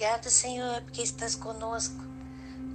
[0.00, 2.02] Obrigado, Senhor, porque estás conosco.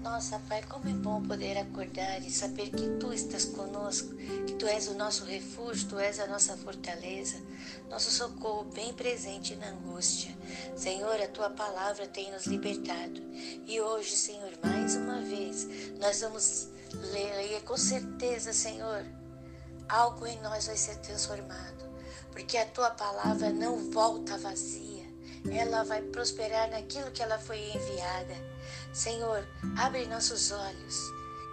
[0.04, 4.14] Nossa, Pai, como é bom poder acordar e saber que Tu estás conosco,
[4.46, 7.42] que Tu és o nosso refúgio, Tu és a nossa fortaleza,
[7.90, 10.38] nosso socorro bem presente na angústia.
[10.76, 13.20] Senhor, a Tua palavra tem nos libertado.
[13.66, 15.68] E hoje, Senhor, mais uma vez,
[16.00, 16.68] nós vamos
[17.12, 19.04] ler e com certeza, Senhor,
[19.90, 21.90] algo em nós vai ser transformado,
[22.32, 24.95] porque a Tua palavra não volta vazia
[25.52, 28.36] ela vai prosperar naquilo que ela foi enviada.
[28.94, 29.46] Senhor,
[29.78, 30.96] abre nossos olhos,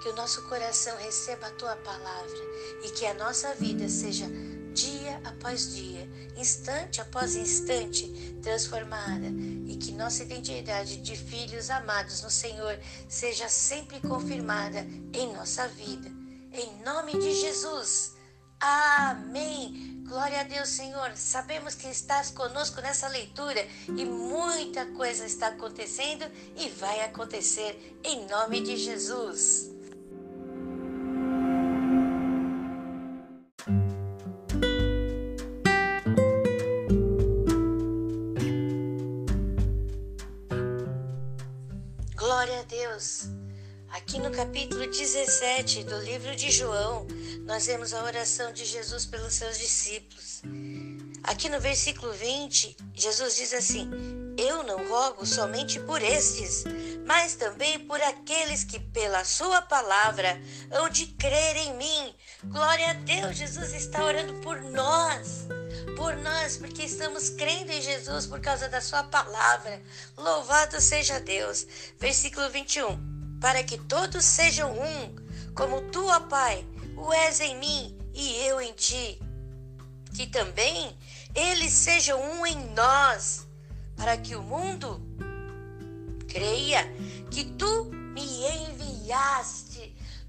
[0.03, 2.39] que o nosso coração receba a tua palavra
[2.85, 4.27] e que a nossa vida seja
[4.73, 8.09] dia após dia, instante após instante,
[8.43, 9.27] transformada
[9.67, 16.11] e que nossa identidade de filhos amados no Senhor seja sempre confirmada em nossa vida.
[16.53, 18.15] Em nome de Jesus.
[18.63, 20.05] Amém.
[20.07, 21.11] Glória a Deus, Senhor.
[21.17, 26.25] Sabemos que estás conosco nessa leitura e muita coisa está acontecendo
[26.57, 29.69] e vai acontecer em nome de Jesus.
[42.15, 43.25] Glória a Deus.
[43.91, 47.07] Aqui no capítulo 17 do livro de João,
[47.45, 50.43] nós vemos a oração de Jesus pelos seus discípulos.
[51.23, 53.89] Aqui no versículo 20, Jesus diz assim:
[54.37, 56.65] Eu não rogo somente por estes,
[57.07, 60.41] mas também por aqueles que, pela Sua palavra,
[60.71, 62.15] hão de crer em mim.
[62.45, 65.47] Glória a Deus, Jesus está orando por nós
[65.97, 69.81] por nós, porque estamos crendo em Jesus por causa da Sua palavra.
[70.17, 71.67] Louvado seja Deus.
[71.99, 73.13] Versículo 21
[73.43, 75.17] para que todos sejam um,
[75.53, 76.65] como tu, ó Pai,
[77.03, 79.21] o és em mim e eu em ti.
[80.15, 80.97] Que também
[81.35, 83.47] eles sejam um em nós,
[83.97, 85.01] para que o mundo
[86.29, 86.85] creia
[87.31, 89.62] que tu me enviaste.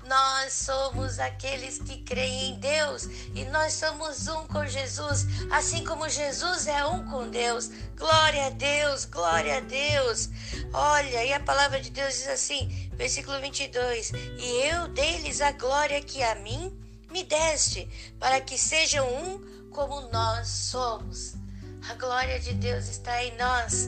[0.08, 6.10] Nós somos aqueles que creem em Deus e nós somos um com Jesus, assim como
[6.10, 7.70] Jesus é um com Deus.
[7.98, 10.30] Glória a Deus, glória a Deus.
[10.74, 16.02] Olha, e a palavra de Deus diz assim, versículo 22: E eu dei-lhes a glória
[16.02, 16.78] que a mim
[17.10, 17.88] me deste,
[18.20, 21.36] para que sejam um como nós somos.
[21.90, 23.88] A glória de Deus está em nós.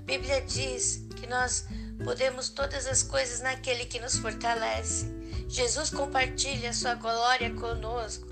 [0.00, 1.66] A Bíblia diz que nós
[2.04, 5.23] podemos todas as coisas naquele que nos fortalece.
[5.54, 8.26] Jesus compartilha sua glória conosco.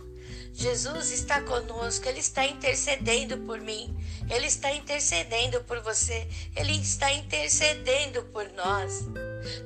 [0.53, 3.97] Jesus está conosco, Ele está intercedendo por mim,
[4.29, 9.05] Ele está intercedendo por você, Ele está intercedendo por nós.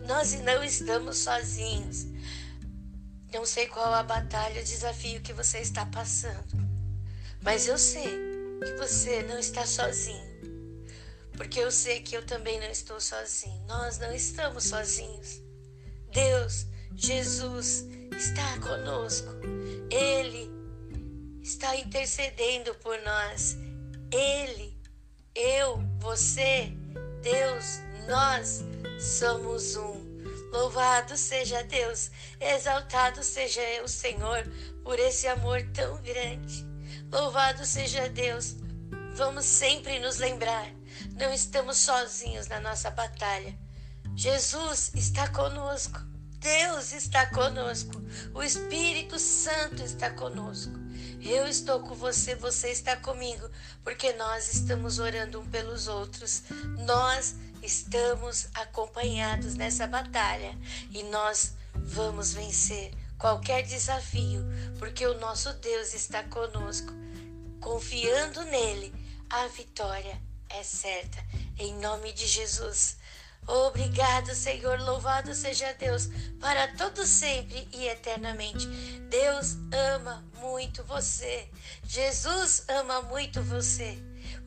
[0.06, 2.04] Nós não estamos sozinhos.
[3.32, 6.62] Não sei qual a batalha, o desafio que você está passando,
[7.40, 8.18] mas eu sei
[8.60, 10.26] que você não está sozinho,
[11.32, 13.64] porque eu sei que eu também não estou sozinho.
[13.66, 15.40] Nós não estamos sozinhos.
[16.12, 17.84] Deus Jesus
[18.16, 19.28] está conosco.
[19.90, 20.50] Ele
[21.42, 23.56] está intercedendo por nós.
[24.10, 24.74] Ele,
[25.34, 26.72] eu, você,
[27.22, 28.64] Deus, nós
[28.98, 30.06] somos um.
[30.50, 34.42] Louvado seja Deus, exaltado seja o Senhor
[34.82, 36.64] por esse amor tão grande.
[37.12, 38.56] Louvado seja Deus.
[39.14, 40.70] Vamos sempre nos lembrar,
[41.14, 43.58] não estamos sozinhos na nossa batalha.
[44.14, 46.15] Jesus está conosco.
[46.46, 48.00] Deus está conosco,
[48.32, 50.70] o Espírito Santo está conosco.
[51.20, 53.50] Eu estou com você, você está comigo,
[53.82, 56.44] porque nós estamos orando um pelos outros.
[56.86, 60.56] Nós estamos acompanhados nessa batalha
[60.92, 64.44] e nós vamos vencer qualquer desafio,
[64.78, 66.92] porque o nosso Deus está conosco.
[67.60, 68.94] Confiando nele,
[69.28, 71.18] a vitória é certa.
[71.58, 72.98] Em nome de Jesus.
[73.46, 74.80] Obrigado, Senhor.
[74.80, 76.08] Louvado seja Deus
[76.40, 78.66] para todo sempre e eternamente.
[79.08, 79.56] Deus
[79.94, 81.48] ama muito você.
[81.84, 83.96] Jesus ama muito você.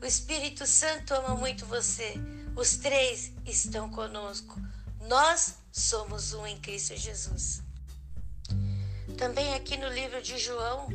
[0.02, 2.14] O Espírito Santo ama muito você.
[2.54, 4.60] Os três estão conosco.
[5.08, 7.62] Nós somos um em Cristo Jesus.
[9.16, 10.88] Também aqui no livro de João,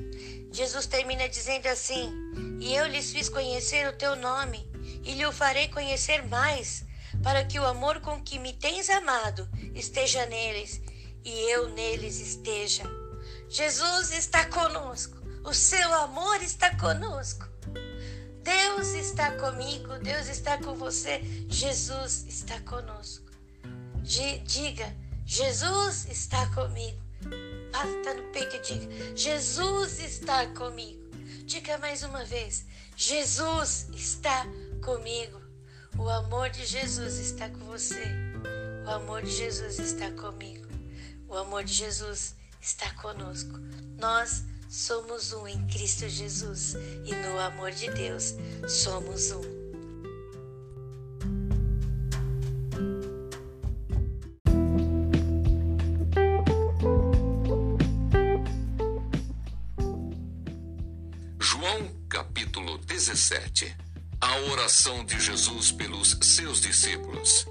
[0.52, 2.12] Jesus termina dizendo assim:
[2.60, 4.68] E eu lhes fiz conhecer o teu nome,
[5.04, 6.85] e lhe o farei conhecer mais
[7.26, 10.80] para que o amor com que me tens amado esteja neles
[11.24, 12.84] e eu neles esteja.
[13.50, 17.48] Jesus está conosco, o seu amor está conosco.
[18.44, 21.20] Deus está comigo, Deus está com você,
[21.50, 23.26] Jesus está conosco.
[24.04, 24.96] Diga,
[25.26, 27.02] Jesus está comigo.
[27.72, 31.10] Bata no peito e diga, Jesus está comigo.
[31.44, 34.46] Diga mais uma vez, Jesus está
[34.84, 35.45] comigo.
[35.98, 38.04] O amor de Jesus está com você.
[38.86, 40.68] O amor de Jesus está comigo.
[41.28, 43.60] O amor de Jesus está conosco.
[43.98, 46.76] Nós somos um em Cristo Jesus
[47.06, 48.36] e no amor de Deus
[48.68, 49.42] somos um.
[61.40, 63.85] João capítulo 17
[64.26, 67.46] A oração de Jesus pelos seus discípulos.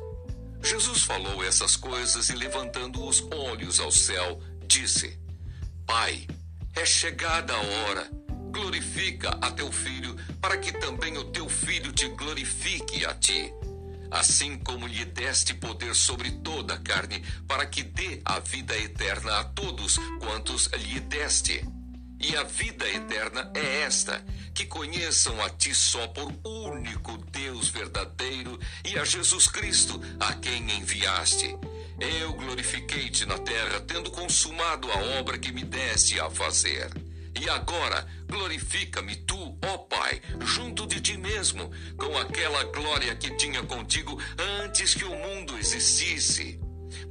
[0.61, 5.17] Jesus falou essas coisas e, levantando os olhos ao céu, disse:
[5.87, 6.27] Pai,
[6.75, 8.11] é chegada a hora.
[8.51, 13.53] Glorifica a teu filho, para que também o teu filho te glorifique a ti.
[14.11, 19.39] Assim como lhe deste poder sobre toda a carne, para que dê a vida eterna
[19.39, 21.65] a todos quantos lhe deste.
[22.21, 28.59] E a vida eterna é esta: que conheçam a Ti só por único Deus verdadeiro
[28.85, 31.57] e a Jesus Cristo, a quem enviaste.
[32.21, 36.91] Eu glorifiquei-te na terra, tendo consumado a obra que me deste a fazer.
[37.41, 43.63] E agora glorifica-me tu, ó Pai, junto de ti mesmo, com aquela glória que tinha
[43.65, 44.21] contigo
[44.63, 46.61] antes que o mundo existisse.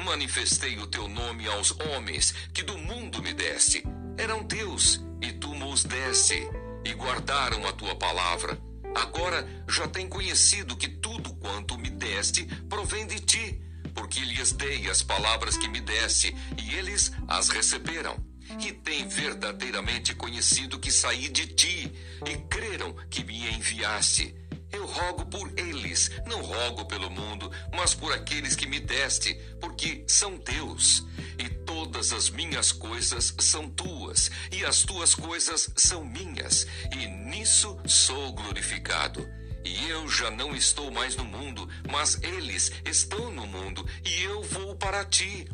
[0.05, 3.83] Manifestei o teu nome aos homens que do mundo me deste
[4.17, 6.47] eram teus, e tu nos deste,
[6.85, 8.57] e guardaram a tua palavra.
[8.95, 13.61] Agora já têm conhecido que tudo quanto me deste provém de ti,
[13.93, 18.15] porque lhes dei as palavras que me deste, e eles as receberam.
[18.59, 21.91] E têm verdadeiramente conhecido que saí de ti,
[22.27, 24.35] e creram que me enviaste.
[24.73, 30.03] Eu rogo por eles, não rogo pelo mundo, mas por aqueles que me deste, porque
[30.07, 31.05] são teus.
[31.37, 37.79] E todas as minhas coisas são tuas, e as tuas coisas são minhas, e nisso
[37.85, 39.29] sou glorificado.
[39.63, 44.41] E eu já não estou mais no mundo, mas eles estão no mundo, e eu
[44.41, 45.47] vou para ti.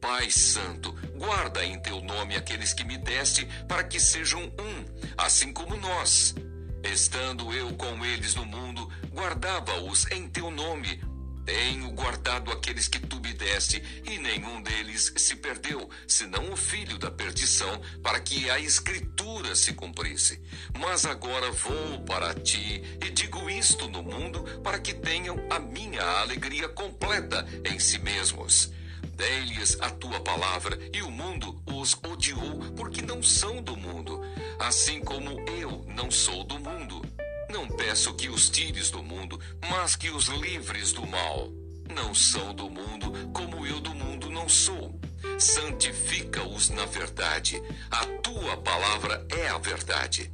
[0.00, 4.84] Pai Santo, guarda em teu nome aqueles que me deste, para que sejam um,
[5.16, 6.34] assim como nós.
[6.82, 11.00] Estando eu com eles no mundo, guardava-os em teu nome.
[11.44, 16.98] Tenho guardado aqueles que tu me deste, e nenhum deles se perdeu, senão o filho
[16.98, 20.40] da perdição, para que a Escritura se cumprisse.
[20.78, 26.02] Mas agora vou para ti e digo isto no mundo, para que tenham a minha
[26.20, 28.70] alegria completa em si mesmos.
[29.16, 34.20] Dei-lhes a tua palavra, e o mundo os odiou, porque não são do mundo,
[34.58, 37.02] assim como eu não sou do mundo.
[37.50, 39.40] Não peço que os tires do mundo,
[39.70, 41.50] mas que os livres do mal.
[41.94, 44.98] Não são do mundo, como eu do mundo não sou.
[45.38, 47.62] Santifica-os na verdade.
[47.90, 50.30] A tua palavra é a verdade.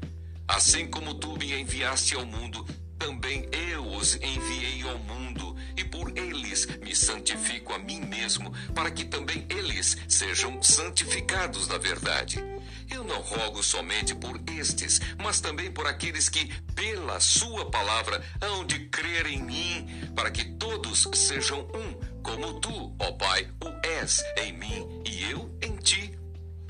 [0.48, 2.66] Assim como tu me enviaste ao mundo,
[2.98, 8.90] também eu os enviei ao mundo, e por eles me santifico a mim mesmo, para
[8.90, 12.42] que também eles sejam santificados na verdade.
[12.90, 18.64] Eu não rogo somente por estes, mas também por aqueles que, pela Sua palavra, hão
[18.64, 24.22] de crer em mim, para que todos sejam um, como tu, ó Pai, o és
[24.38, 26.12] em mim e eu em ti.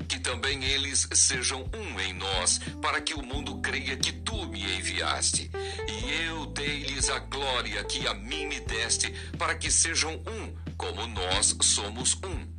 [0.07, 4.61] Que também eles sejam um em nós, para que o mundo creia que tu me
[4.77, 5.49] enviaste.
[5.87, 11.07] E eu dei-lhes a glória que a mim me deste, para que sejam um, como
[11.07, 12.55] nós somos um.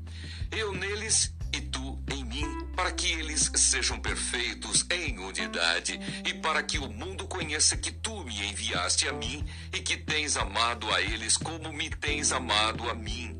[0.50, 6.62] Eu neles e tu em mim para que eles sejam perfeitos em unidade e para
[6.62, 11.00] que o mundo conheça que tu me enviaste a mim e que tens amado a
[11.00, 13.34] eles como me tens amado a mim.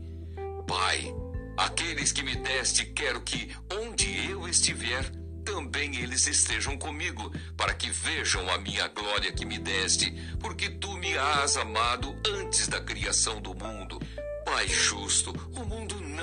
[0.67, 1.15] Pai,
[1.59, 5.05] aqueles que me deste, quero que, onde eu estiver,
[5.45, 10.97] também eles estejam comigo, para que vejam a minha glória que me deste, porque tu
[10.97, 14.01] me has amado antes da criação do mundo.
[14.47, 15.66] Pai justo, o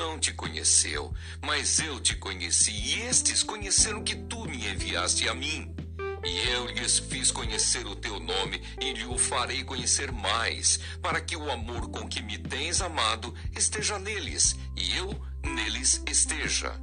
[0.04, 5.34] não te conheceu, mas eu te conheci, e estes conheceram que tu me enviaste a
[5.34, 5.74] mim.
[6.26, 11.22] E eu lhes fiz conhecer o teu nome e lhe o farei conhecer mais, para
[11.22, 15.10] que o amor com que me tens amado esteja neles e eu
[15.42, 16.78] neles esteja.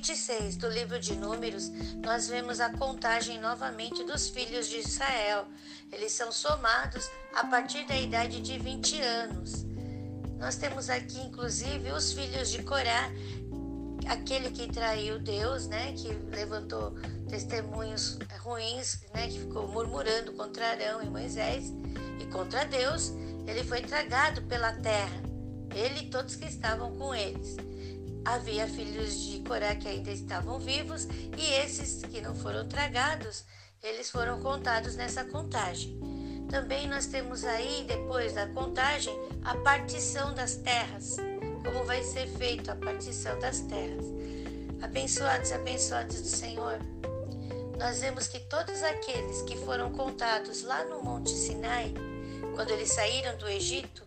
[0.00, 1.68] 26 do livro de Números,
[2.02, 5.46] nós vemos a contagem novamente dos filhos de Israel.
[5.92, 9.66] Eles são somados a partir da idade de 20 anos.
[10.38, 13.10] Nós temos aqui, inclusive, os filhos de Corá,
[14.08, 16.92] aquele que traiu Deus, né, que levantou
[17.28, 21.74] testemunhos ruins, né, que ficou murmurando contra Arão e Moisés
[22.18, 23.12] e contra Deus,
[23.46, 25.22] ele foi tragado pela terra,
[25.74, 27.56] ele e todos que estavam com eles.
[28.24, 33.44] Havia filhos de Coré que ainda estavam vivos e esses que não foram tragados,
[33.82, 35.98] eles foram contados nessa contagem.
[36.50, 41.16] Também nós temos aí, depois da contagem, a partição das terras.
[41.64, 44.04] Como vai ser feita a partição das terras.
[44.82, 46.78] Abençoados, abençoados do Senhor.
[47.78, 51.94] Nós vemos que todos aqueles que foram contados lá no Monte Sinai,
[52.54, 54.04] quando eles saíram do Egito,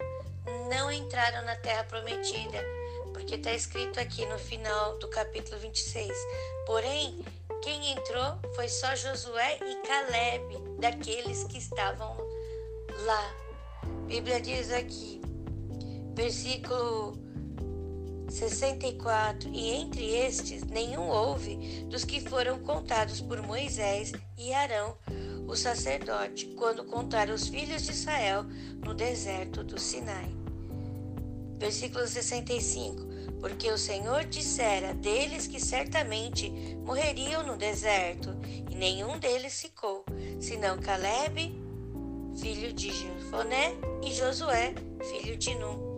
[0.70, 2.60] não entraram na terra prometida,
[3.24, 6.12] porque está escrito aqui no final do capítulo 26.
[6.66, 7.18] Porém,
[7.62, 12.18] quem entrou foi só Josué e Caleb, daqueles que estavam
[13.06, 13.34] lá.
[13.82, 15.22] A Bíblia diz aqui,
[16.14, 17.18] versículo
[18.30, 24.98] 64: E entre estes nenhum houve dos que foram contados por Moisés e Arão,
[25.48, 28.44] o sacerdote, quando contaram os filhos de Israel
[28.86, 30.30] no deserto do Sinai.
[31.58, 33.13] Versículo 65:
[33.44, 36.50] Porque o Senhor dissera deles que certamente
[36.86, 38.30] morreriam no deserto,
[38.72, 40.06] e nenhum deles ficou,
[40.40, 41.54] senão Caleb,
[42.40, 44.74] filho de Jefoné, e Josué,
[45.10, 45.93] filho de Num.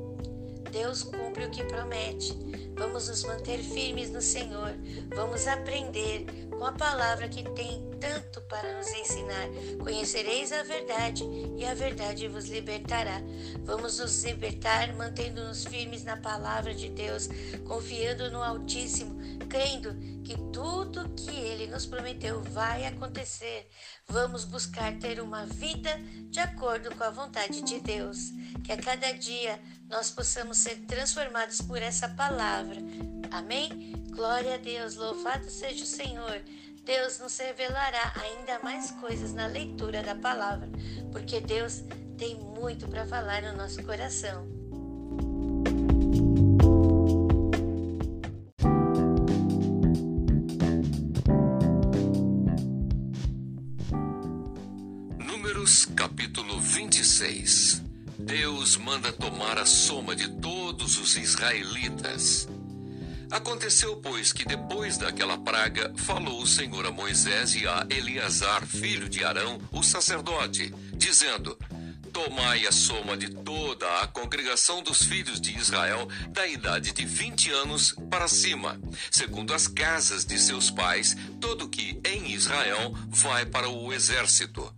[0.76, 2.34] Deus cumpre o que promete.
[2.76, 4.74] Vamos nos manter firmes no Senhor.
[5.16, 9.48] Vamos aprender com a palavra que tem tanto para nos ensinar.
[9.82, 11.24] Conhecereis a verdade
[11.58, 13.22] e a verdade vos libertará.
[13.64, 17.30] Vamos nos libertar mantendo-nos firmes na palavra de Deus,
[17.66, 19.18] confiando no Altíssimo,
[19.48, 23.70] crendo que tudo que ele nos prometeu vai acontecer.
[24.08, 25.98] Vamos buscar ter uma vida
[26.30, 28.18] de acordo com a vontade de Deus.
[28.64, 32.78] Que a cada dia nós possamos ser transformados por essa palavra.
[33.32, 33.94] Amém?
[34.10, 36.42] Glória a Deus, louvado seja o Senhor.
[36.84, 40.70] Deus nos revelará ainda mais coisas na leitura da palavra,
[41.12, 41.84] porque Deus
[42.18, 44.48] tem muito para falar no nosso coração.
[58.78, 62.48] Manda tomar a soma de todos os israelitas.
[63.32, 69.10] Aconteceu, pois, que depois daquela praga, falou o Senhor a Moisés e a Eleazar, filho
[69.10, 71.58] de Arão, o sacerdote, dizendo:
[72.14, 77.52] Tomai a soma de toda a congregação dos filhos de Israel da idade de vinte
[77.52, 78.80] anos para cima,
[79.12, 84.74] segundo as casas de seus pais, todo que em Israel vai para o exército.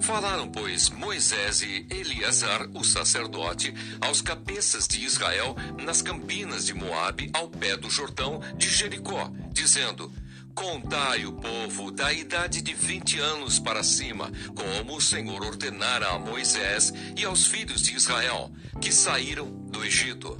[0.00, 7.30] Falaram, pois, Moisés e Eleazar, o sacerdote, aos cabeças de Israel nas campinas de Moabe,
[7.34, 10.10] ao pé do Jordão de Jericó, dizendo:
[10.54, 16.18] Contai o povo da idade de vinte anos para cima, como o Senhor ordenara a
[16.18, 18.50] Moisés e aos filhos de Israel,
[18.80, 20.36] que saíram do Egito.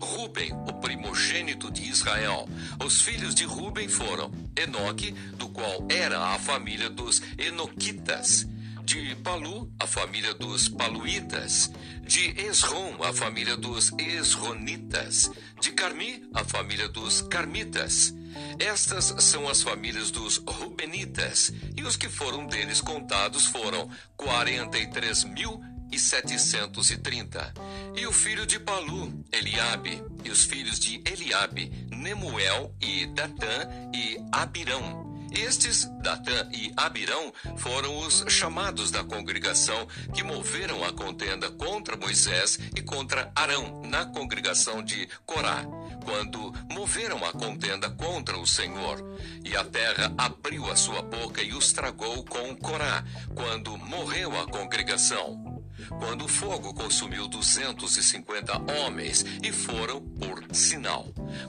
[0.00, 2.48] Ruben, o primogênito de Israel.
[2.82, 8.46] Os filhos de Ruben foram Enoque, do qual era a família dos Enoquitas
[8.90, 11.70] de Palu, a família dos Paluítas,
[12.02, 15.30] de Esrom, a família dos Esronitas,
[15.60, 18.12] de Carmi, a família dos Carmitas.
[18.58, 24.90] Estas são as famílias dos Rubenitas, e os que foram deles contados foram quarenta e
[24.90, 25.60] três mil
[25.92, 27.54] e setecentos e trinta.
[27.96, 34.18] E o filho de Palu, Eliabe, e os filhos de Eliabe, Nemuel e Datã e
[34.32, 41.96] Abirão estes, Datã e Abirão, foram os chamados da congregação que moveram a contenda contra
[41.96, 45.64] Moisés e contra Arão na congregação de Corá,
[46.04, 48.98] quando moveram a contenda contra o Senhor.
[49.44, 54.46] E a terra abriu a sua boca e os tragou com Corá, quando morreu a
[54.46, 55.50] congregação
[55.98, 61.06] quando o fogo consumiu 250 homens e foram por sinal.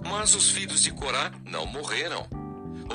[0.07, 2.27] Mas os filhos de Corá não morreram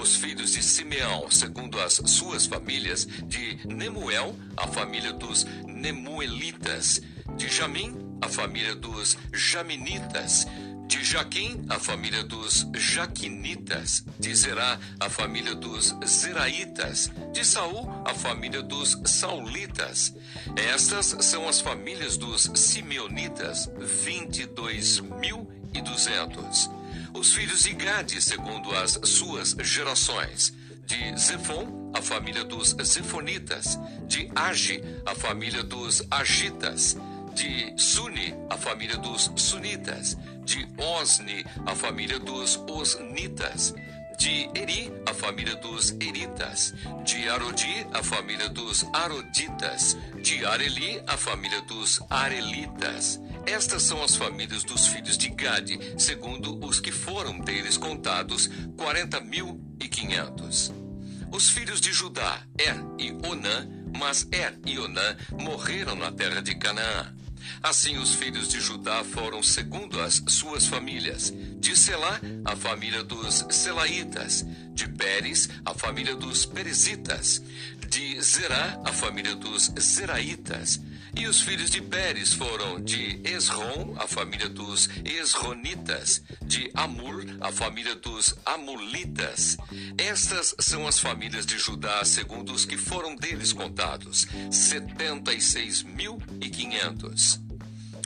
[0.00, 7.02] os filhos de Simeão, segundo as suas famílias, de Nemuel, a família dos Nemuelitas,
[7.36, 10.46] de Jamim, a família dos Jaminitas,
[10.86, 18.14] de Jaquim, a família dos Jaquinitas, de Zerá, a família dos Zeraitas, de Saul, a
[18.14, 20.14] família dos Saulitas.
[20.54, 26.75] Estas são as famílias dos Simeonitas, 22.200
[27.18, 30.52] os filhos de Gade, segundo as suas gerações.
[30.86, 33.78] De Zefon, a família dos Zefonitas.
[34.06, 36.96] De Agi, a família dos Agitas.
[37.34, 40.16] De Suni, a família dos Sunitas.
[40.44, 43.74] De Osni, a família dos Osnitas
[44.18, 46.74] De Eri, a família dos Eritas.
[47.04, 49.96] De Arodi, a família dos Aroditas.
[50.22, 53.20] De Areli, a família dos Arelitas.
[53.46, 59.20] Estas são as famílias dos filhos de Gade, segundo os que foram deles contados, quarenta
[59.20, 60.72] mil e quinhentos.
[61.30, 66.56] Os filhos de Judá, Er e Onã, mas Er e Onã morreram na terra de
[66.56, 67.14] Canaã.
[67.62, 71.32] Assim, os filhos de Judá foram segundo as suas famílias.
[71.58, 74.44] De Selá, a família dos Selaitas.
[74.72, 77.42] De Pérez, a família dos Perezitas.
[77.88, 80.80] De Zerá, a família dos Zeraitas.
[81.18, 87.50] E os filhos de Pérez foram de Esrom, a família dos Esronitas, de Amul, a
[87.50, 89.56] família dos Amulitas.
[89.96, 95.82] Estas são as famílias de Judá, segundo os que foram deles contados, setenta e seis
[95.82, 97.40] mil e quinhentos.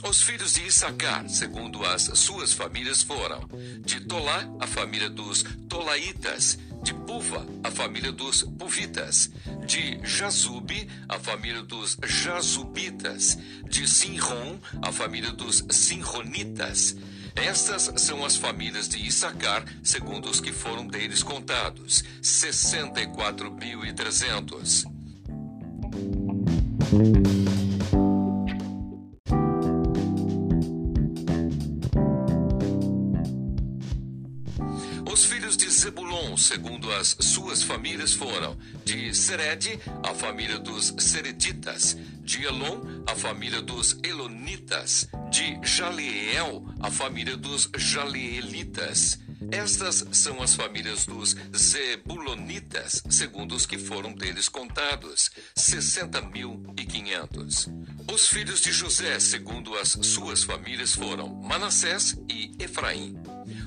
[0.03, 3.47] Os filhos de Issacar, segundo as suas famílias, foram
[3.85, 9.31] de Tolá, a família dos Tolaitas, de Puva, a família dos Puvitas,
[9.65, 13.37] de Jazube, a família dos Jazubitas,
[13.69, 16.97] de Sinron, a família dos Sinronitas.
[17.35, 24.85] Estas são as famílias de Issacar, segundo os que foram deles contados, 64.300.
[35.81, 43.15] Zebulon, segundo as suas famílias, foram de Sered, a família dos Sereditas, de Elon, a
[43.15, 49.17] família dos Elonitas, de Jaleel, a família dos Jaleelitas.
[49.49, 57.71] Estas são as famílias dos Zebulonitas, segundo os que foram deles contados, 60.500.
[58.13, 63.15] Os filhos de José, segundo as suas famílias, foram Manassés e Efraim.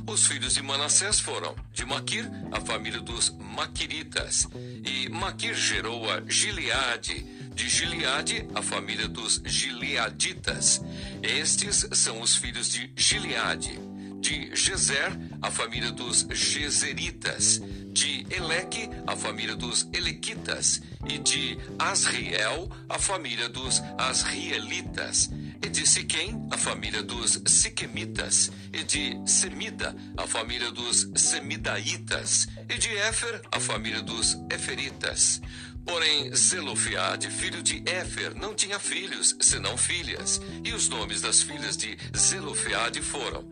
[0.07, 4.47] Os filhos de Manassés foram de Maquir, a família dos Maquiritas,
[4.85, 10.83] e Maquir gerou a Gileade, de Gileade, a família dos Gileaditas.
[11.23, 13.79] Estes são os filhos de Gileade.
[14.21, 17.61] De Gezer, a família dos Gezeritas.
[17.93, 20.83] De Eleque, a família dos Elequitas.
[21.07, 25.31] E de Asriel, a família dos Asrielitas
[25.65, 32.77] e de Siquém, a família dos Siquemitas, e de Semida, a família dos Semidaitas, e
[32.77, 35.41] de Éfer, a família dos Eferitas.
[35.87, 41.79] Porém, Zelofiade, filho de Éfer, não tinha filhos, senão filhas, e os nomes das filhas
[41.79, 43.43] de Zelofiade foram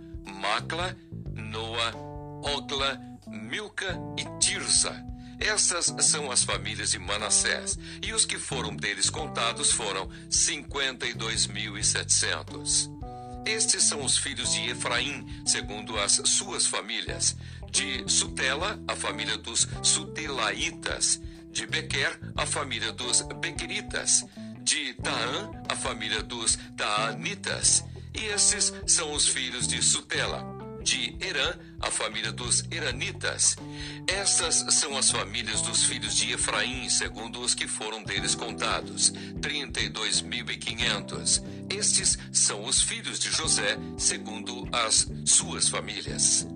[0.41, 0.95] Macla,
[1.35, 1.95] Noa,
[2.43, 5.12] Ogla, Milca e Tirza.
[5.43, 12.89] Essas são as famílias de Manassés, e os que foram deles contados foram 52.700.
[13.45, 17.37] Estes são os filhos de Efraim, segundo as suas famílias.
[17.73, 21.21] De Sutela, a família dos Sutelaitas.
[21.51, 24.25] De Bequer, a família dos Bequeritas.
[24.61, 27.83] De Taã, a família dos Taanitas.
[28.15, 33.57] E esses são os filhos de Sutela de Herã, a família dos Heranitas.
[34.07, 39.81] Essas são as famílias dos filhos de Efraim, segundo os que foram deles contados, trinta
[39.81, 41.43] e dois mil e quinhentos.
[41.71, 46.47] Estes são os filhos de José, segundo as suas famílias.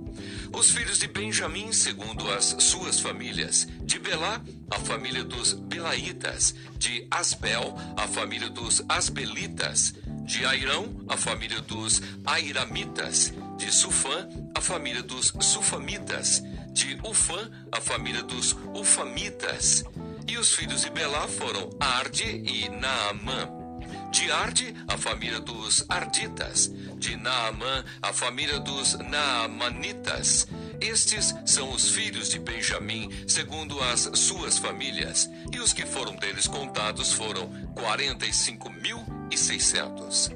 [0.52, 3.66] Os filhos de Benjamim, segundo as suas famílias.
[3.82, 6.54] De Belá, a família dos Belaitas.
[6.78, 9.94] De Asbel, a família dos Asbelitas.
[10.24, 17.80] De Airão, a família dos Airamitas de Sufã, a família dos Sufamitas, de Ufã, a
[17.80, 19.85] família dos Ufamitas.
[20.28, 23.56] E os filhos de Belá foram Arde e Naamã.
[24.16, 26.72] De Arde, a família dos Arditas.
[26.96, 30.48] De Naamã, a família dos Naamanitas.
[30.81, 35.29] Estes são os filhos de Benjamim, segundo as suas famílias.
[35.52, 40.31] E os que foram deles contados foram quarenta e cinco mil e seiscentos.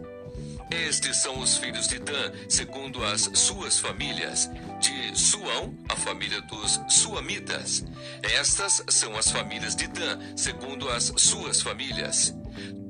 [0.70, 4.50] Estes são os filhos de Dan, segundo as suas famílias.
[4.80, 7.84] De Suão, a família dos Suamitas.
[8.22, 12.34] Estas são as famílias de Dan, segundo as suas famílias.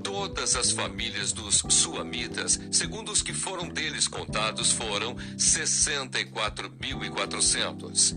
[0.05, 6.73] Todas as famílias dos Suamitas, segundo os que foram deles contados, foram sessenta e quatro
[6.81, 8.15] mil e quatrocentos.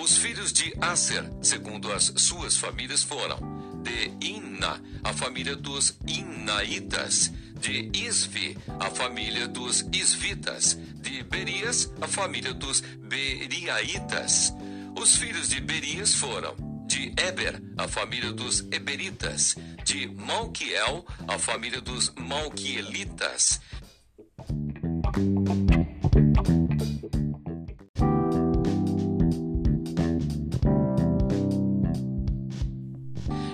[0.00, 3.38] Os filhos de Aser, segundo as suas famílias, foram
[3.82, 12.08] de Inna, a família dos Inaitas de Isvi, a família dos Isvitas, de Berias, a
[12.08, 14.54] família dos Beriaitas.
[14.98, 21.80] Os filhos de Berias foram de Eber, a família dos Eberitas, de Malquiel, a família
[21.80, 23.60] dos Malquielitas.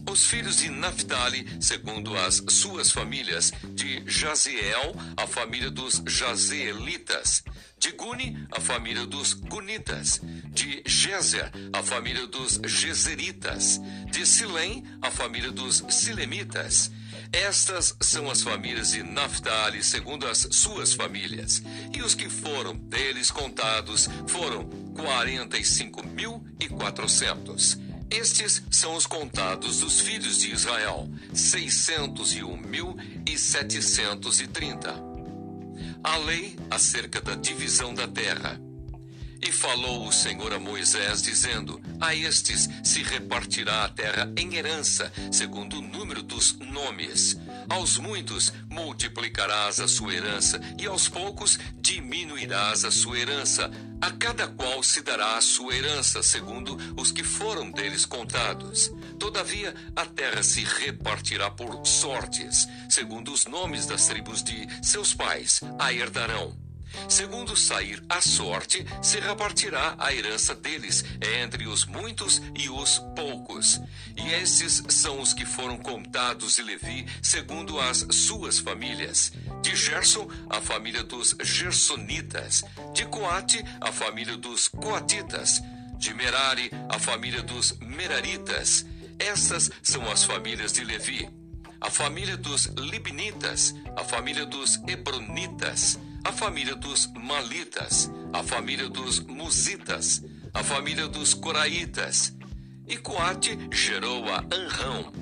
[0.09, 7.43] Os filhos de Naphtali, segundo as suas famílias, de Jaziel, a família dos Jazeelitas,
[7.79, 10.21] de Guni, a família dos Gunitas,
[10.53, 16.91] de Jezer, a família dos Jezeritas, de Silém, a família dos Silemitas.
[17.33, 21.61] Estas são as famílias de Naphtali, segundo as suas famílias.
[21.95, 27.79] E os que foram deles contados foram 45.400.
[28.11, 34.47] Estes são os contados dos filhos de Israel, seiscentos e um mil e setecentos e
[34.47, 34.95] trinta.
[36.03, 38.61] A lei acerca da divisão da terra.
[39.43, 45.13] E falou o Senhor a Moisés, dizendo: A estes se repartirá a terra em herança,
[45.31, 47.37] segundo o número dos nomes.
[47.69, 53.71] Aos muitos multiplicarás a sua herança, e aos poucos diminuirás a sua herança.
[54.01, 58.93] A cada qual se dará a sua herança, segundo os que foram deles contados.
[59.19, 65.61] Todavia, a terra se repartirá por sortes, segundo os nomes das tribos de seus pais,
[65.79, 66.66] a herdarão.
[67.09, 71.05] Segundo sair a sorte, se repartirá a herança deles
[71.43, 73.81] entre os muitos e os poucos.
[74.17, 79.33] E esses são os que foram contados de Levi, segundo as suas famílias.
[79.63, 82.65] De Gerson, a família dos Gersonitas.
[82.93, 85.63] De Coate, a família dos Coatitas.
[85.99, 88.85] De Merari, a família dos Meraritas.
[89.19, 91.29] Essas são as famílias de Levi.
[91.81, 99.21] A família dos Libnitas, a família dos Hebronitas a família dos Malitas, a família dos
[99.21, 102.35] Musitas, a família dos Coraitas.
[102.85, 105.13] E Coate gerou a Anrão.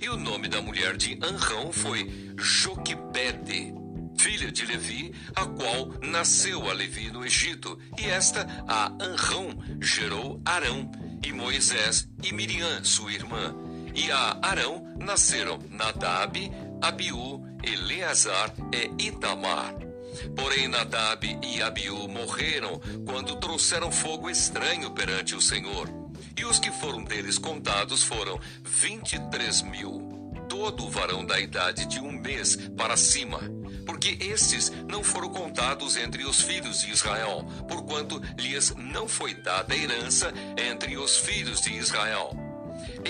[0.00, 3.74] E o nome da mulher de Anrão foi Joquebede,
[4.18, 7.78] filha de Levi, a qual nasceu a Levi no Egito.
[7.98, 10.90] E esta, a Anrão, gerou Arão,
[11.22, 13.54] e Moisés e Miriam, sua irmã.
[13.94, 19.86] E a Arão nasceram Nadab, Abiú, Eleazar e Itamar.
[20.34, 25.88] Porém, Nadab e Abiú morreram quando trouxeram fogo estranho perante o Senhor.
[26.36, 30.14] E os que foram deles contados foram vinte e três mil.
[30.48, 33.40] Todo o varão da idade de um mês para cima.
[33.84, 39.74] Porque estes não foram contados entre os filhos de Israel, porquanto lhes não foi dada
[39.74, 42.45] herança entre os filhos de Israel.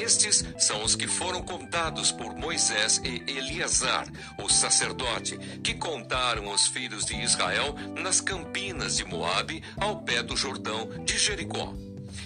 [0.01, 4.07] Estes são os que foram contados por Moisés e Eleazar,
[4.39, 10.37] o sacerdote, que contaram os filhos de Israel nas campinas de Moabe, ao pé do
[10.37, 11.75] Jordão de Jericó.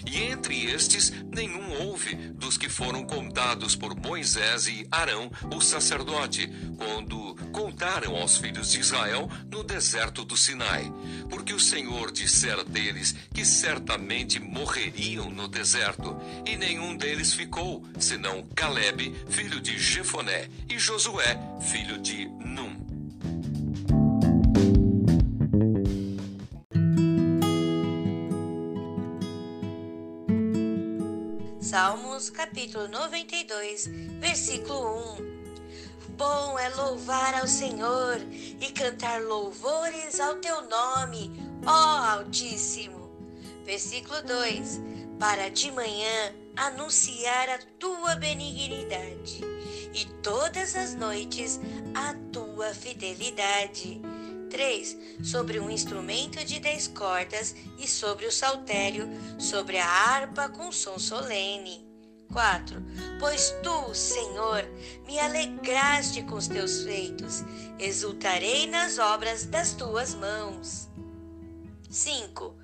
[0.07, 6.51] E entre estes nenhum houve dos que foram contados por Moisés e Arão, o sacerdote,
[6.77, 10.93] quando contaram aos filhos de Israel no deserto do Sinai.
[11.29, 18.43] Porque o Senhor dissera deles que certamente morreriam no deserto, e nenhum deles ficou, senão
[18.55, 22.90] Caleb, filho de Jefoné, e Josué, filho de Num.
[32.21, 36.17] Salmos capítulo 92, versículo 1.
[36.19, 38.19] Bom é louvar ao Senhor
[38.61, 41.33] e cantar louvores ao teu nome,
[41.65, 43.11] ó Altíssimo.
[43.65, 44.83] Versículo 2.
[45.19, 49.41] Para de manhã anunciar a tua benignidade
[49.95, 51.59] e todas as noites
[51.95, 53.99] a tua fidelidade
[54.51, 54.99] 3.
[55.25, 60.99] Sobre um instrumento de dez cordas e sobre o saltério, sobre a harpa com som
[60.99, 61.90] solene.
[62.33, 62.83] 4.
[63.19, 64.65] Pois tu, Senhor,
[65.07, 67.43] me alegraste com os teus feitos,
[67.79, 70.89] exultarei nas obras das tuas mãos.
[71.89, 72.57] 5.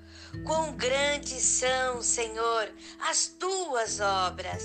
[0.45, 4.63] Quão grandes são, Senhor, as tuas obras,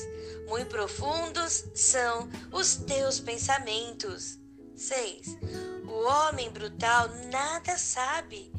[0.48, 4.38] muito profundos são os teus pensamentos.
[4.76, 5.38] 6.
[5.86, 8.52] O homem brutal nada sabe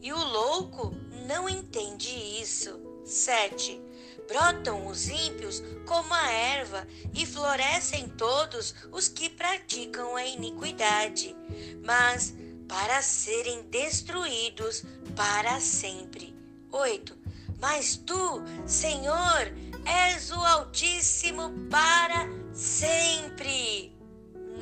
[0.00, 0.94] e o louco
[1.26, 2.80] não entende isso.
[3.04, 3.87] 7.
[4.28, 11.34] Brotam os ímpios como a erva e florescem todos os que praticam a iniquidade,
[11.82, 12.34] mas
[12.68, 14.84] para serem destruídos
[15.16, 16.36] para sempre.
[16.70, 17.16] 8.
[17.58, 19.52] Mas tu, Senhor,
[19.86, 23.96] és o Altíssimo para sempre.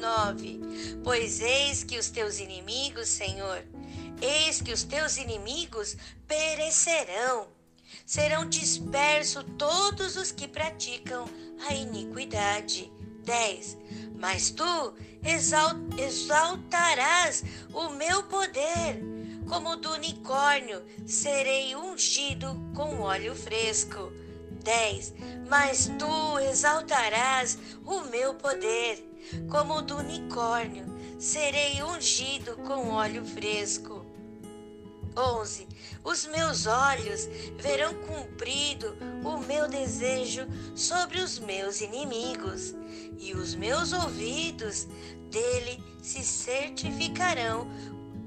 [0.01, 0.61] 9.
[1.03, 3.65] Pois eis que os teus inimigos, Senhor,
[4.23, 7.56] eis que os teus inimigos perecerão.
[8.07, 11.25] Serão dispersos todos os que praticam
[11.69, 12.93] a iniquidade.
[13.25, 13.77] 10.
[14.17, 14.95] Mas tu
[15.99, 17.43] exaltarás
[17.75, 19.03] o meu poder,
[19.49, 24.13] como do unicórnio serei ungido com óleo fresco.
[24.63, 25.15] 10.
[25.49, 29.05] Mas tu exaltarás o meu poder,
[29.51, 30.87] como do unicórnio
[31.19, 33.96] serei ungido com óleo fresco.
[35.17, 35.67] 11.
[36.05, 42.75] Os meus olhos verão cumprido o meu desejo sobre os meus inimigos,
[43.19, 44.87] e os meus ouvidos
[45.31, 47.67] dele se certificarão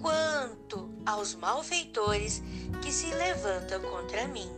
[0.02, 2.41] quanto aos malfeitores
[2.82, 4.49] que se levantam contra mim.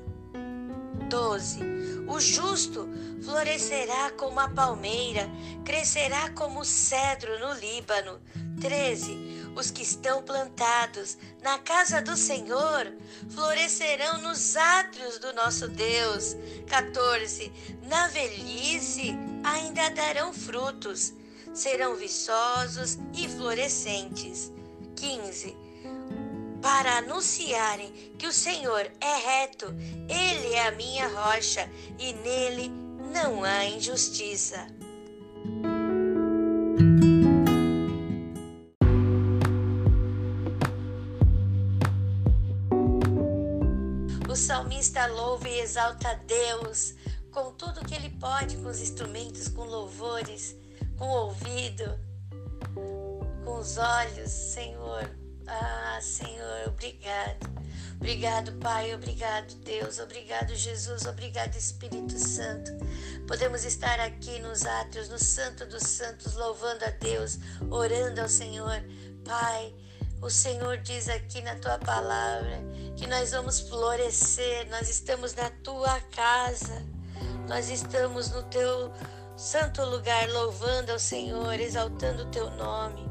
[1.09, 1.59] 12.
[2.07, 2.87] O justo
[3.21, 5.29] florescerá como a palmeira,
[5.65, 8.19] crescerá como o cedro no Líbano.
[8.61, 9.40] 13.
[9.55, 12.91] Os que estão plantados na casa do Senhor
[13.29, 16.35] florescerão nos átrios do nosso Deus.
[16.67, 17.51] 14.
[17.83, 21.13] Na velhice ainda darão frutos,
[21.53, 24.51] serão viçosos e florescentes.
[24.95, 25.71] 15
[26.61, 29.65] para anunciarem que o Senhor é reto,
[30.07, 32.71] Ele é a minha rocha e nele
[33.11, 34.67] não há injustiça.
[44.81, 46.95] Salmista louva e exalta a Deus
[47.31, 50.55] com tudo que ele pode, com os instrumentos, com louvores,
[50.97, 51.99] com o ouvido,
[53.45, 57.49] com os olhos, Senhor ah, Senhor, obrigado.
[57.95, 58.93] Obrigado, Pai.
[58.95, 59.99] Obrigado, Deus.
[59.99, 61.05] Obrigado, Jesus.
[61.05, 62.71] Obrigado, Espírito Santo.
[63.27, 67.37] Podemos estar aqui nos átrios, no Santo dos Santos, louvando a Deus,
[67.69, 68.81] orando ao Senhor.
[69.25, 69.75] Pai,
[70.21, 72.61] o Senhor diz aqui na tua palavra
[72.95, 76.85] que nós vamos florescer, nós estamos na tua casa,
[77.47, 78.93] nós estamos no teu
[79.35, 83.09] santo lugar, louvando ao Senhor, exaltando o teu nome.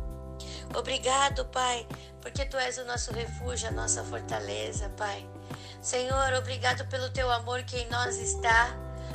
[0.77, 1.87] Obrigado, Pai,
[2.21, 5.29] porque Tu és o nosso refúgio, a nossa fortaleza, Pai.
[5.83, 8.69] Senhor, obrigado pelo Teu amor que em nós está.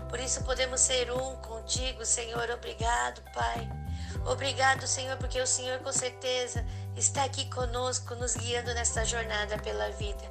[0.10, 2.50] Por isso podemos ser um contigo, Senhor.
[2.50, 3.85] Obrigado, Pai.
[4.26, 9.92] Obrigado, Senhor, porque o Senhor com certeza está aqui conosco, nos guiando nesta jornada pela
[9.92, 10.24] vida.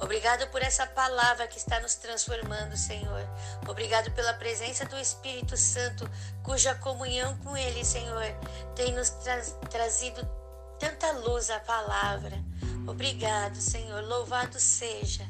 [0.00, 3.28] Obrigado por essa palavra que está nos transformando, Senhor.
[3.68, 6.08] Obrigado pela presença do Espírito Santo,
[6.42, 8.24] cuja comunhão com Ele, Senhor,
[8.74, 10.26] tem nos tra trazido
[10.78, 12.36] tanta luz à palavra.
[12.88, 14.02] Obrigado, Senhor.
[14.02, 15.24] Louvado seja.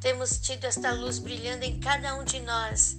[0.00, 2.96] Temos tido esta luz brilhando em cada um de nós,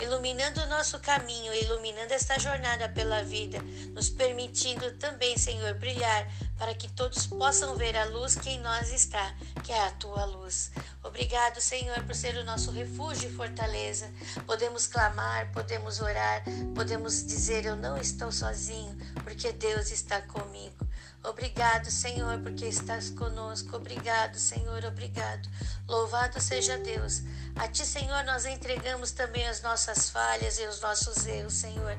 [0.00, 3.58] iluminando o nosso caminho, iluminando esta jornada pela vida,
[3.92, 6.26] nos permitindo também, Senhor, brilhar
[6.58, 10.24] para que todos possam ver a luz que em nós está, que é a tua
[10.24, 10.70] luz.
[11.02, 14.10] Obrigado, Senhor, por ser o nosso refúgio e fortaleza.
[14.46, 16.42] Podemos clamar, podemos orar,
[16.74, 20.86] podemos dizer: Eu não estou sozinho, porque Deus está comigo.
[21.24, 23.76] Obrigado, Senhor, porque estás conosco.
[23.76, 25.48] Obrigado, Senhor, obrigado.
[25.88, 27.22] Louvado seja Deus.
[27.56, 31.96] A Ti, Senhor, nós entregamos também as nossas falhas e os nossos erros, Senhor.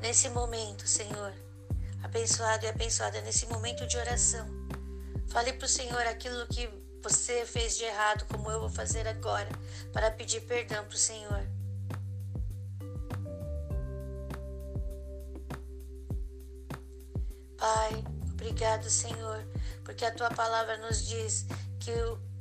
[0.00, 1.32] Nesse momento, Senhor,
[2.02, 4.48] abençoado e abençoada, nesse momento de oração.
[5.28, 6.68] Fale para o Senhor aquilo que
[7.02, 9.48] você fez de errado, como eu vou fazer agora,
[9.92, 11.46] para pedir perdão para o Senhor.
[17.56, 18.04] Pai,
[18.40, 19.46] Obrigado, Senhor,
[19.84, 21.44] porque a tua palavra nos diz
[21.78, 21.92] que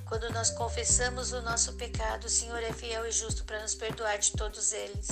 [0.10, 4.18] quando nós confessamos o nosso pecado, o Senhor é fiel e justo para nos perdoar
[4.18, 5.10] de todos eles.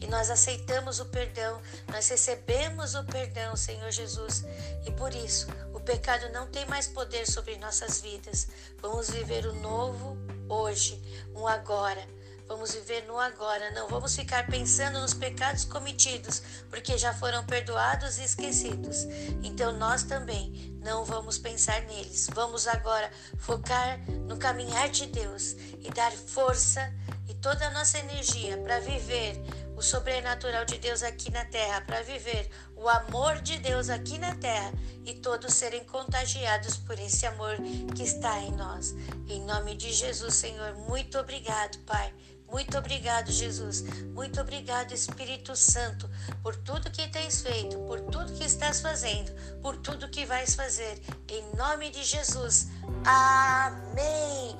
[0.00, 4.46] E nós aceitamos o perdão, nós recebemos o perdão, Senhor Jesus.
[4.86, 8.48] E por isso, o pecado não tem mais poder sobre nossas vidas.
[8.80, 10.16] Vamos viver o novo
[10.48, 10.98] hoje,
[11.34, 12.17] um agora
[12.48, 18.16] Vamos viver no agora, não vamos ficar pensando nos pecados cometidos, porque já foram perdoados
[18.16, 19.04] e esquecidos.
[19.42, 22.26] Então nós também não vamos pensar neles.
[22.32, 26.90] Vamos agora focar no caminhar de Deus e dar força
[27.28, 29.38] e toda a nossa energia para viver
[29.76, 34.34] o sobrenatural de Deus aqui na terra, para viver o amor de Deus aqui na
[34.34, 34.72] terra
[35.04, 37.56] e todos serem contagiados por esse amor
[37.94, 38.94] que está em nós.
[39.28, 42.10] Em nome de Jesus, Senhor, muito obrigado, Pai
[42.50, 43.82] muito obrigado, Jesus.
[44.14, 46.08] Muito obrigado, Espírito Santo,
[46.42, 51.00] por tudo que tens feito, por tudo que estás fazendo, por tudo que vais fazer.
[51.28, 52.68] Em nome de Jesus.
[53.04, 54.56] Amém.